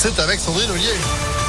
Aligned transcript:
C'est 0.00 0.20
avec 0.20 0.38
Sandrine 0.38 0.70
Ollier. 0.70 1.47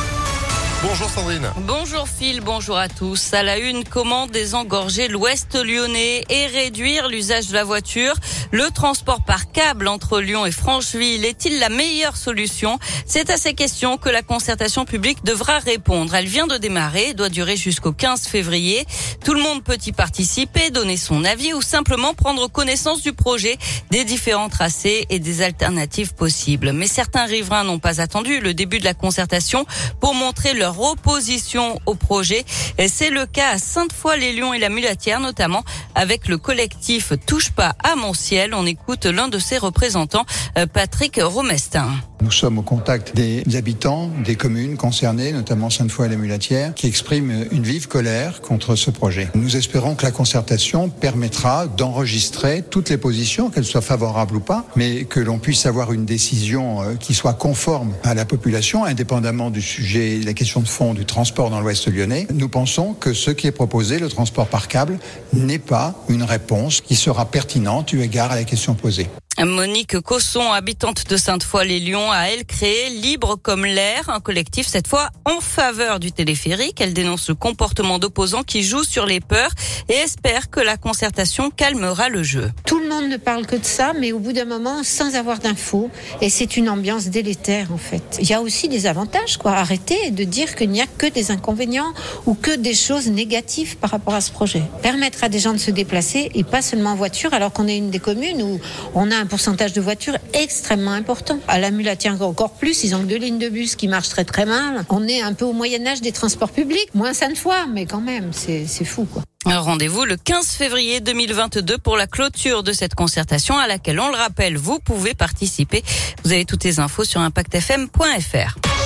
Bonjour 0.81 1.09
Sandrine. 1.09 1.51
Bonjour 1.67 2.07
Phil, 2.07 2.39
bonjour 2.39 2.77
à 2.77 2.87
tous. 2.87 3.33
À 3.33 3.43
la 3.43 3.57
une, 3.57 3.83
comment 3.83 4.27
désengorger 4.27 5.09
l'ouest 5.09 5.55
lyonnais 5.55 6.23
et 6.29 6.45
réduire 6.45 7.09
l'usage 7.09 7.47
de 7.47 7.53
la 7.53 7.65
voiture? 7.65 8.13
Le 8.51 8.71
transport 8.71 9.21
par 9.25 9.51
câble 9.51 9.89
entre 9.89 10.21
Lyon 10.21 10.45
et 10.45 10.51
Francheville 10.51 11.25
est-il 11.25 11.59
la 11.59 11.67
meilleure 11.67 12.15
solution? 12.15 12.79
C'est 13.05 13.29
à 13.29 13.35
ces 13.35 13.55
questions 13.55 13.97
que 13.97 14.07
la 14.07 14.21
concertation 14.21 14.85
publique 14.85 15.21
devra 15.25 15.59
répondre. 15.59 16.15
Elle 16.15 16.27
vient 16.27 16.47
de 16.47 16.55
démarrer, 16.55 17.13
doit 17.13 17.27
durer 17.27 17.57
jusqu'au 17.57 17.91
15 17.91 18.27
février. 18.27 18.85
Tout 19.25 19.33
le 19.33 19.41
monde 19.41 19.61
peut 19.65 19.77
y 19.85 19.91
participer, 19.91 20.69
donner 20.69 20.95
son 20.95 21.25
avis 21.25 21.53
ou 21.53 21.61
simplement 21.61 22.13
prendre 22.13 22.47
connaissance 22.47 23.01
du 23.01 23.11
projet, 23.11 23.57
des 23.91 24.05
différents 24.05 24.49
tracés 24.49 25.07
et 25.09 25.19
des 25.19 25.41
alternatives 25.41 26.15
possibles. 26.15 26.71
Mais 26.71 26.87
certains 26.87 27.25
riverains 27.25 27.65
n'ont 27.65 27.79
pas 27.79 27.99
attendu 27.99 28.39
le 28.39 28.53
début 28.53 28.79
de 28.79 28.85
la 28.85 28.93
concertation 28.93 29.65
pour 29.99 30.13
montrer 30.13 30.53
leur 30.53 30.68
opposition 30.77 31.79
au 31.85 31.95
projet. 31.95 32.45
C'est 32.87 33.09
le 33.09 33.25
cas 33.25 33.51
à 33.51 33.57
Sainte-Foy-les-Lyons 33.57 34.53
et 34.53 34.59
la 34.59 34.69
Mulatière, 34.69 35.19
notamment 35.19 35.63
avec 35.95 36.27
le 36.27 36.37
collectif 36.37 37.13
Touche 37.25 37.51
pas 37.51 37.75
à 37.83 37.95
mon 37.95 38.13
ciel. 38.13 38.53
On 38.53 38.65
écoute 38.65 39.05
l'un 39.05 39.27
de 39.27 39.39
ses 39.39 39.57
représentants, 39.57 40.25
euh, 40.57 40.65
Patrick 40.65 41.19
Romestin. 41.21 41.89
Nous 42.21 42.31
sommes 42.31 42.57
au 42.57 42.61
contact 42.61 43.15
des 43.15 43.43
habitants 43.55 44.09
des 44.25 44.35
communes 44.35 44.75
concernées, 44.75 45.31
notamment 45.31 45.69
Sainte-Foy 45.69 46.07
et 46.07 46.09
la 46.09 46.17
Mulatière, 46.17 46.73
qui 46.73 46.87
expriment 46.87 47.45
une 47.51 47.63
vive 47.63 47.87
colère 47.87 48.41
contre 48.41 48.75
ce 48.75 48.91
projet. 48.91 49.29
Nous 49.35 49.55
espérons 49.55 49.95
que 49.95 50.03
la 50.03 50.11
concertation 50.11 50.89
permettra 50.89 51.67
d'enregistrer 51.67 52.61
toutes 52.69 52.89
les 52.89 52.97
positions, 52.97 53.49
qu'elles 53.49 53.65
soient 53.65 53.81
favorables 53.81 54.35
ou 54.35 54.41
pas, 54.41 54.65
mais 54.75 55.05
que 55.05 55.21
l'on 55.21 55.39
puisse 55.39 55.65
avoir 55.65 55.93
une 55.93 56.05
décision 56.05 56.81
euh, 56.81 56.95
qui 56.95 57.13
soit 57.13 57.33
conforme 57.33 57.93
à 58.03 58.13
la 58.13 58.25
population, 58.25 58.83
indépendamment 58.83 59.49
du 59.49 59.61
sujet, 59.61 60.19
la 60.23 60.33
question 60.33 60.59
de 60.59 60.67
fond 60.67 60.93
du 60.93 61.05
transport 61.05 61.49
dans 61.49 61.61
l'Ouest 61.61 61.87
lyonnais. 61.87 62.27
Nous 62.33 62.49
pensons 62.49 62.93
que 62.93 63.13
ce 63.13 63.31
qui 63.31 63.47
est 63.47 63.51
proposé, 63.51 63.97
le 63.97 64.09
transport 64.09 64.47
par 64.47 64.67
câble, 64.67 64.99
n'est 65.33 65.59
pas 65.59 65.95
une 66.09 66.23
réponse 66.23 66.81
qui 66.81 66.95
sera 66.95 67.25
pertinente 67.25 67.93
eu 67.93 68.01
égard 68.01 68.31
à 68.31 68.35
la 68.35 68.43
question 68.43 68.73
posée. 68.73 69.07
Monique 69.45 69.99
Cosson, 70.01 70.51
habitante 70.51 71.07
de 71.09 71.15
Sainte-Foy-les-Lyons, 71.15 72.11
a 72.11 72.29
elle 72.29 72.45
créé 72.45 72.89
Libre 72.89 73.37
comme 73.41 73.65
l'air, 73.65 74.09
un 74.09 74.19
collectif 74.19 74.67
cette 74.67 74.87
fois 74.87 75.09
en 75.23 75.39
faveur 75.39 75.99
du 75.99 76.11
téléphérique. 76.11 76.81
Elle 76.81 76.93
dénonce 76.93 77.29
le 77.29 77.35
comportement 77.35 77.99
d'opposants 77.99 78.43
qui 78.43 78.63
jouent 78.63 78.83
sur 78.83 79.05
les 79.05 79.21
peurs 79.21 79.51
et 79.87 79.93
espère 79.93 80.49
que 80.49 80.59
la 80.59 80.75
concertation 80.75 81.51
calmera 81.51 82.09
le 82.09 82.21
jeu. 82.21 82.51
Tout 82.65 82.79
le 82.79 82.89
monde 82.89 83.07
ne 83.07 83.15
parle 83.15 83.45
que 83.45 83.55
de 83.55 83.63
ça, 83.63 83.93
mais 83.97 84.11
au 84.11 84.19
bout 84.19 84.33
d'un 84.33 84.45
moment, 84.45 84.83
sans 84.83 85.15
avoir 85.15 85.39
d'infos, 85.39 85.89
et 86.21 86.29
c'est 86.29 86.57
une 86.57 86.67
ambiance 86.67 87.07
délétère 87.07 87.71
en 87.71 87.77
fait. 87.77 88.19
Il 88.21 88.29
y 88.29 88.33
a 88.33 88.41
aussi 88.41 88.67
des 88.67 88.87
avantages, 88.87 89.37
quoi. 89.37 89.53
Arrêtez 89.53 90.11
de 90.11 90.23
dire 90.25 90.55
qu'il 90.55 90.69
n'y 90.69 90.81
a 90.81 90.87
que 90.87 91.07
des 91.07 91.31
inconvénients 91.31 91.93
ou 92.25 92.33
que 92.33 92.55
des 92.55 92.73
choses 92.73 93.07
négatives 93.07 93.77
par 93.77 93.91
rapport 93.91 94.15
à 94.15 94.21
ce 94.21 94.31
projet. 94.31 94.63
Permettre 94.81 95.23
à 95.23 95.29
des 95.29 95.39
gens 95.39 95.53
de 95.53 95.59
se 95.59 95.71
déplacer 95.71 96.29
et 96.33 96.43
pas 96.43 96.61
seulement 96.61 96.91
en 96.91 96.95
voiture, 96.95 97.33
alors 97.33 97.53
qu'on 97.53 97.67
est 97.67 97.77
une 97.77 97.89
des 97.89 97.99
communes 97.99 98.41
où 98.41 98.59
on 98.95 99.09
a 99.11 99.15
un 99.15 99.28
pourcentage 99.29 99.71
de 99.71 99.79
voitures 99.79 100.17
extrêmement 100.33 100.91
important. 100.91 101.39
À 101.47 101.59
la 101.59 101.71
Mulatière 101.71 102.21
encore 102.21 102.51
plus, 102.51 102.83
ils 102.83 102.95
ont 102.95 103.03
deux 103.03 103.17
lignes 103.17 103.39
de 103.39 103.47
bus 103.47 103.75
qui 103.75 103.87
marchent 103.87 104.09
très 104.09 104.25
très 104.25 104.45
mal. 104.45 104.83
On 104.89 105.07
est 105.07 105.21
un 105.21 105.33
peu 105.33 105.45
au 105.45 105.53
Moyen 105.53 105.85
Âge 105.87 106.01
des 106.01 106.11
transports 106.11 106.51
publics, 106.51 106.93
moins 106.93 107.13
cinq 107.13 107.37
fois, 107.37 107.65
mais 107.71 107.85
quand 107.85 108.01
même, 108.01 108.31
c'est 108.33 108.65
fou 108.83 109.05
quoi. 109.05 109.23
Rendez-vous 109.45 110.03
le 110.03 110.17
15 110.17 110.47
février 110.47 110.99
2022 110.99 111.77
pour 111.77 111.95
la 111.95 112.07
clôture 112.07 112.61
de 112.61 112.73
cette 112.73 112.93
concertation 112.93 113.57
à 113.57 113.67
laquelle, 113.67 113.99
on 113.99 114.09
le 114.09 114.17
rappelle, 114.17 114.57
vous 114.57 114.79
pouvez 114.79 115.13
participer. 115.13 115.83
Vous 116.23 116.33
avez 116.33 116.45
toutes 116.45 116.65
les 116.65 116.79
infos 116.79 117.05
sur 117.05 117.21
impactfm.fr. 117.21 118.78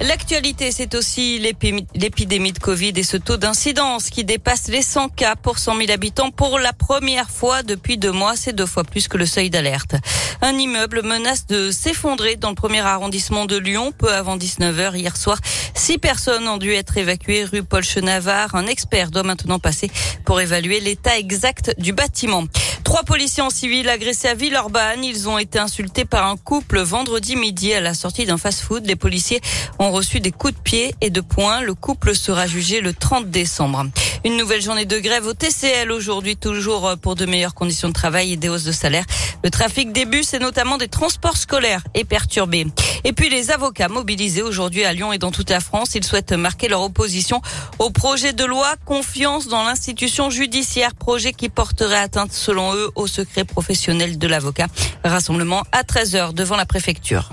L'actualité, 0.00 0.72
c'est 0.72 0.94
aussi 0.94 1.38
l'épidémie 1.38 2.52
de 2.52 2.58
Covid 2.58 2.92
et 2.96 3.02
ce 3.02 3.18
taux 3.18 3.36
d'incidence 3.36 4.08
qui 4.08 4.24
dépasse 4.24 4.68
les 4.68 4.80
100 4.80 5.10
cas 5.10 5.36
pour 5.36 5.58
100 5.58 5.76
000 5.76 5.90
habitants 5.90 6.30
pour 6.30 6.58
la 6.58 6.72
première 6.72 7.28
fois 7.28 7.62
depuis 7.62 7.98
deux 7.98 8.10
mois. 8.10 8.34
C'est 8.34 8.54
deux 8.54 8.64
fois 8.64 8.82
plus 8.82 9.08
que 9.08 9.18
le 9.18 9.26
seuil 9.26 9.50
d'alerte. 9.50 9.96
Un 10.40 10.56
immeuble 10.56 11.02
menace 11.02 11.46
de 11.46 11.70
s'effondrer 11.70 12.36
dans 12.36 12.48
le 12.48 12.54
premier 12.54 12.80
arrondissement 12.80 13.44
de 13.44 13.58
Lyon 13.58 13.92
peu 13.92 14.10
avant 14.10 14.38
19h 14.38 14.96
hier 14.96 15.18
soir. 15.18 15.38
Six 15.80 15.96
personnes 15.96 16.46
ont 16.46 16.58
dû 16.58 16.74
être 16.74 16.98
évacuées 16.98 17.46
rue 17.46 17.62
Paul 17.62 17.82
Chenavard. 17.82 18.54
Un 18.54 18.66
expert 18.66 19.10
doit 19.10 19.22
maintenant 19.22 19.58
passer 19.58 19.90
pour 20.26 20.38
évaluer 20.38 20.78
l'état 20.78 21.16
exact 21.18 21.74
du 21.78 21.94
bâtiment. 21.94 22.44
Trois 22.84 23.02
policiers 23.02 23.42
en 23.42 23.48
civil 23.48 23.88
agressés 23.88 24.28
à 24.28 24.34
Villeurbanne. 24.34 25.02
Ils 25.02 25.26
ont 25.26 25.38
été 25.38 25.58
insultés 25.58 26.04
par 26.04 26.26
un 26.26 26.36
couple 26.36 26.80
vendredi 26.80 27.34
midi 27.34 27.72
à 27.72 27.80
la 27.80 27.94
sortie 27.94 28.26
d'un 28.26 28.36
fast-food. 28.36 28.84
Les 28.86 28.94
policiers 28.94 29.40
ont 29.78 29.90
reçu 29.90 30.20
des 30.20 30.32
coups 30.32 30.54
de 30.54 30.60
pied 30.60 30.94
et 31.00 31.08
de 31.08 31.22
poing. 31.22 31.62
Le 31.62 31.72
couple 31.72 32.14
sera 32.14 32.46
jugé 32.46 32.82
le 32.82 32.92
30 32.92 33.30
décembre. 33.30 33.86
Une 34.22 34.36
nouvelle 34.36 34.60
journée 34.60 34.84
de 34.84 34.98
grève 34.98 35.26
au 35.26 35.32
TCL 35.32 35.90
aujourd'hui, 35.90 36.36
toujours 36.36 36.94
pour 37.00 37.14
de 37.14 37.24
meilleures 37.24 37.54
conditions 37.54 37.88
de 37.88 37.94
travail 37.94 38.34
et 38.34 38.36
des 38.36 38.50
hausses 38.50 38.64
de 38.64 38.72
salaire. 38.72 39.06
Le 39.42 39.48
trafic 39.48 39.92
des 39.92 40.04
bus 40.04 40.34
et 40.34 40.38
notamment 40.38 40.76
des 40.76 40.88
transports 40.88 41.38
scolaires 41.38 41.82
est 41.94 42.04
perturbé. 42.04 42.66
Et 43.04 43.14
puis 43.14 43.30
les 43.30 43.50
avocats 43.50 43.88
mobilisés 43.88 44.42
aujourd'hui 44.42 44.84
à 44.84 44.92
Lyon 44.92 45.14
et 45.14 45.18
dans 45.18 45.30
toute 45.30 45.48
la 45.48 45.60
France, 45.60 45.94
ils 45.94 46.04
souhaitent 46.04 46.32
marquer 46.32 46.68
leur 46.68 46.82
opposition 46.82 47.40
au 47.78 47.88
projet 47.88 48.34
de 48.34 48.44
loi 48.44 48.74
confiance 48.84 49.48
dans 49.48 49.64
l'institution 49.64 50.28
judiciaire, 50.28 50.94
projet 50.94 51.32
qui 51.32 51.48
porterait 51.48 51.96
atteinte 51.96 52.32
selon 52.34 52.74
eux 52.74 52.90
au 52.96 53.06
secret 53.06 53.44
professionnel 53.44 54.18
de 54.18 54.26
l'avocat. 54.26 54.66
Rassemblement 55.02 55.62
à 55.72 55.82
13h 55.82 56.34
devant 56.34 56.56
la 56.56 56.66
préfecture. 56.66 57.30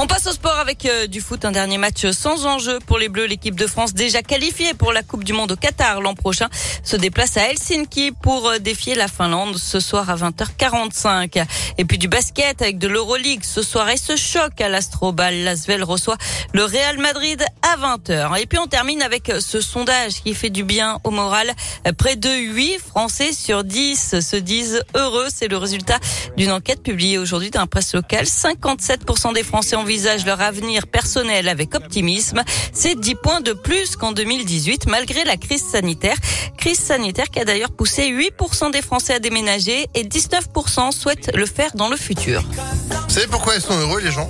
On 0.00 0.06
passe 0.06 0.28
au 0.28 0.32
sport 0.32 0.56
avec 0.60 0.86
euh, 0.86 1.08
du 1.08 1.20
foot, 1.20 1.44
un 1.44 1.50
dernier 1.50 1.76
match 1.76 2.08
sans 2.12 2.46
enjeu 2.46 2.78
pour 2.86 2.98
les 2.98 3.08
Bleus. 3.08 3.26
L'équipe 3.26 3.56
de 3.56 3.66
France 3.66 3.94
déjà 3.94 4.22
qualifiée 4.22 4.72
pour 4.72 4.92
la 4.92 5.02
Coupe 5.02 5.24
du 5.24 5.32
Monde 5.32 5.50
au 5.50 5.56
Qatar 5.56 6.00
l'an 6.00 6.14
prochain 6.14 6.48
se 6.84 6.94
déplace 6.94 7.36
à 7.36 7.50
Helsinki 7.50 8.12
pour 8.12 8.46
euh, 8.46 8.58
défier 8.60 8.94
la 8.94 9.08
Finlande 9.08 9.56
ce 9.56 9.80
soir 9.80 10.08
à 10.08 10.14
20h45. 10.14 11.44
Et 11.78 11.84
puis 11.84 11.98
du 11.98 12.06
basket 12.06 12.62
avec 12.62 12.78
de 12.78 12.86
l'Euroleague 12.86 13.42
ce 13.42 13.60
soir 13.60 13.90
et 13.90 13.96
ce 13.96 14.14
choc 14.14 14.60
à 14.60 14.68
l'Astrobal. 14.68 15.42
L'Asvel 15.42 15.82
reçoit 15.82 16.16
le 16.52 16.62
Real 16.62 16.98
Madrid 16.98 17.44
à 17.62 17.96
20h. 17.96 18.40
Et 18.40 18.46
puis 18.46 18.60
on 18.60 18.68
termine 18.68 19.02
avec 19.02 19.32
ce 19.40 19.60
sondage 19.60 20.22
qui 20.22 20.34
fait 20.34 20.50
du 20.50 20.62
bien 20.62 21.00
au 21.02 21.10
moral. 21.10 21.52
Près 21.98 22.14
de 22.14 22.30
8 22.30 22.78
Français 22.78 23.32
sur 23.32 23.64
10 23.64 24.20
se 24.20 24.36
disent 24.36 24.80
heureux. 24.94 25.26
C'est 25.34 25.48
le 25.48 25.56
résultat 25.56 25.98
d'une 26.36 26.52
enquête 26.52 26.84
publiée 26.84 27.18
aujourd'hui 27.18 27.50
dans 27.50 27.62
la 27.62 27.66
presse 27.66 27.94
locale. 27.94 28.26
57% 28.26 29.34
des 29.34 29.42
Français 29.42 29.74
ont 29.74 29.87
envisagent 29.88 30.26
leur 30.26 30.42
avenir 30.42 30.86
personnel 30.86 31.48
avec 31.48 31.74
optimisme. 31.74 32.42
C'est 32.74 32.94
10 32.94 33.14
points 33.14 33.40
de 33.40 33.54
plus 33.54 33.96
qu'en 33.96 34.12
2018 34.12 34.86
malgré 34.86 35.24
la 35.24 35.38
crise 35.38 35.64
sanitaire. 35.64 36.16
Crise 36.58 36.78
sanitaire 36.78 37.30
qui 37.30 37.40
a 37.40 37.46
d'ailleurs 37.46 37.70
poussé 37.70 38.10
8% 38.10 38.70
des 38.70 38.82
Français 38.82 39.14
à 39.14 39.18
déménager 39.18 39.86
et 39.94 40.04
19% 40.04 40.92
souhaitent 40.92 41.30
le 41.34 41.46
faire 41.46 41.70
dans 41.74 41.88
le 41.88 41.96
futur. 41.96 42.42
Vous 42.42 43.14
savez 43.14 43.28
pourquoi 43.28 43.54
ils 43.54 43.62
sont 43.62 43.78
heureux 43.78 44.02
les 44.02 44.10
gens? 44.10 44.28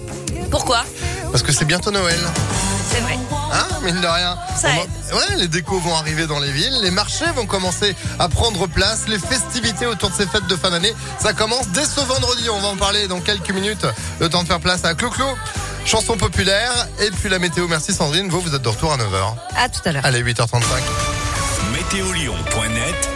Pourquoi? 0.49 0.85
Parce 1.33 1.43
que 1.43 1.51
c'est 1.51 1.65
bientôt 1.65 1.91
Noël. 1.91 2.21
C'est 2.89 3.01
vrai. 3.01 3.19
Hein, 3.53 3.67
mine 3.83 4.01
de 4.01 4.07
rien. 4.07 4.37
Ça 4.57 4.69
Ouais, 4.69 5.37
les 5.37 5.49
décos 5.49 5.79
vont 5.81 5.95
arriver 5.97 6.27
dans 6.27 6.39
les 6.39 6.51
villes, 6.51 6.79
les 6.83 6.91
marchés 6.91 7.31
vont 7.35 7.47
commencer 7.47 7.95
à 8.19 8.29
prendre 8.29 8.67
place, 8.67 9.09
les 9.09 9.19
festivités 9.19 9.87
autour 9.87 10.11
de 10.11 10.15
ces 10.15 10.27
fêtes 10.27 10.47
de 10.47 10.57
fin 10.57 10.71
d'année, 10.71 10.95
ça 11.19 11.33
commence 11.33 11.69
dès 11.69 11.85
ce 11.85 12.01
vendredi. 12.01 12.49
On 12.51 12.61
va 12.61 12.69
en 12.69 12.77
parler 12.77 13.09
dans 13.09 13.21
quelques 13.21 13.51
minutes. 13.51 13.87
Le 14.21 14.29
temps 14.29 14.43
de 14.43 14.49
faire 14.49 14.61
place 14.61 14.85
à 14.85 14.95
Clo-Clo, 14.95 15.27
chanson 15.85 16.17
populaire, 16.17 16.73
et 17.01 17.11
puis 17.11 17.29
la 17.29 17.39
météo. 17.39 17.67
Merci 17.69 17.93
Sandrine. 17.93 18.29
Vous, 18.29 18.41
vous 18.41 18.55
êtes 18.55 18.63
de 18.63 18.69
retour 18.69 18.93
à 18.93 18.97
9h. 18.97 19.35
À 19.57 19.69
tout 19.69 19.81
à 19.85 19.93
l'heure. 19.93 20.05
Allez, 20.05 20.23
8h35. 20.23 20.59
météolion.net 21.73 23.07